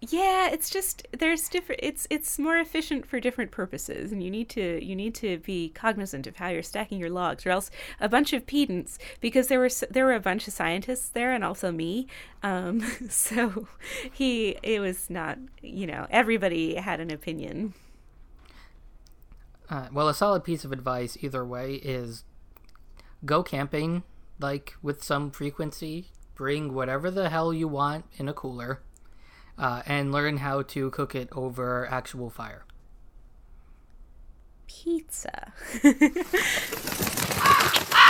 Yeah 0.00 0.48
it's 0.50 0.68
just 0.68 1.06
there's 1.18 1.48
different 1.48 1.80
it's 1.82 2.06
it's 2.10 2.38
more 2.38 2.58
efficient 2.58 3.06
for 3.06 3.18
different 3.18 3.50
purposes 3.50 4.12
and 4.12 4.22
you 4.22 4.30
need 4.30 4.48
to 4.48 4.84
you 4.84 4.94
need 4.94 5.14
to 5.14 5.38
be 5.38 5.70
cognizant 5.70 6.26
of 6.26 6.36
how 6.36 6.48
you're 6.48 6.62
stacking 6.62 6.98
your 6.98 7.08
logs 7.08 7.46
or 7.46 7.50
else 7.50 7.70
a 7.98 8.08
bunch 8.08 8.34
of 8.34 8.46
pedants 8.46 8.98
because 9.20 9.48
there 9.48 9.58
were 9.58 9.70
there 9.90 10.04
were 10.04 10.12
a 10.12 10.20
bunch 10.20 10.46
of 10.46 10.52
scientists 10.52 11.08
there 11.08 11.32
and 11.32 11.42
also 11.42 11.72
me 11.72 12.06
um 12.42 12.80
so 13.08 13.66
he 14.12 14.58
it 14.62 14.80
was 14.80 15.08
not 15.08 15.38
you 15.62 15.86
know 15.86 16.06
everybody 16.10 16.74
had 16.74 17.00
an 17.00 17.10
opinion 17.10 17.72
Uh, 19.68 19.88
well, 19.92 20.08
a 20.08 20.14
solid 20.14 20.44
piece 20.44 20.64
of 20.64 20.72
advice 20.72 21.16
either 21.20 21.44
way 21.44 21.74
is 21.74 22.24
go 23.24 23.42
camping, 23.42 24.02
like 24.38 24.74
with 24.82 25.02
some 25.02 25.30
frequency. 25.30 26.10
Bring 26.34 26.74
whatever 26.74 27.10
the 27.10 27.30
hell 27.30 27.52
you 27.52 27.66
want 27.66 28.04
in 28.18 28.28
a 28.28 28.34
cooler, 28.34 28.82
uh, 29.58 29.82
and 29.86 30.12
learn 30.12 30.38
how 30.38 30.62
to 30.62 30.90
cook 30.90 31.14
it 31.14 31.28
over 31.32 31.86
actual 31.90 32.30
fire. 32.30 32.64
pizza 34.66 35.52